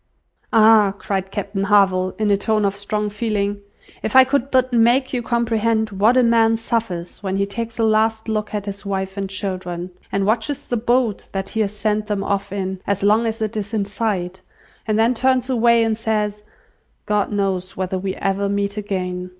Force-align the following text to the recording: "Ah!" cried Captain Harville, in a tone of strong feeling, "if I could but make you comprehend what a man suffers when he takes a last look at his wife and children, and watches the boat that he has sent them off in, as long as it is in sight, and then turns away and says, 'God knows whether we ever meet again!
"Ah!" 0.51 0.95
cried 0.97 1.29
Captain 1.29 1.65
Harville, 1.65 2.15
in 2.17 2.31
a 2.31 2.35
tone 2.35 2.65
of 2.65 2.75
strong 2.75 3.07
feeling, 3.07 3.61
"if 4.01 4.15
I 4.15 4.23
could 4.23 4.49
but 4.49 4.73
make 4.73 5.13
you 5.13 5.21
comprehend 5.21 5.91
what 5.91 6.17
a 6.17 6.23
man 6.23 6.57
suffers 6.57 7.21
when 7.21 7.35
he 7.35 7.45
takes 7.45 7.77
a 7.77 7.83
last 7.83 8.27
look 8.27 8.51
at 8.55 8.65
his 8.65 8.83
wife 8.83 9.15
and 9.15 9.29
children, 9.29 9.91
and 10.11 10.25
watches 10.25 10.65
the 10.65 10.75
boat 10.75 11.27
that 11.33 11.49
he 11.49 11.59
has 11.59 11.77
sent 11.77 12.07
them 12.07 12.23
off 12.23 12.51
in, 12.51 12.81
as 12.87 13.03
long 13.03 13.27
as 13.27 13.43
it 13.43 13.55
is 13.55 13.75
in 13.75 13.85
sight, 13.85 14.41
and 14.87 14.97
then 14.97 15.13
turns 15.13 15.51
away 15.51 15.83
and 15.83 15.99
says, 15.99 16.45
'God 17.05 17.31
knows 17.31 17.77
whether 17.77 17.99
we 17.99 18.15
ever 18.15 18.49
meet 18.49 18.77
again! 18.77 19.29